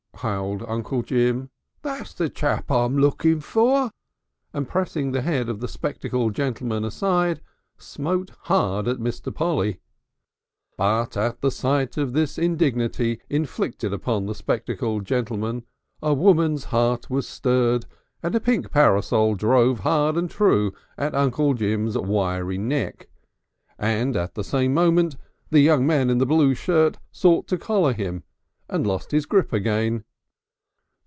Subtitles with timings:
[0.23, 1.49] howled Uncle Jim.
[1.81, 3.89] "That's the chap I'm looking for!"
[4.53, 7.41] and pressing the head of the spectacled gentleman aside,
[7.79, 9.33] smote hard at Mr.
[9.33, 9.79] Polly.
[10.77, 15.63] But at the sight of this indignity inflicted upon the spectacled gentleman
[16.03, 17.87] a woman's heart was stirred,
[18.21, 23.09] and a pink parasol drove hard and true at Uncle Jim's wiry neck,
[23.79, 25.17] and at the same moment
[25.49, 28.21] the young man in the blue shirt sought to collar him
[28.69, 30.03] and lost his grip again.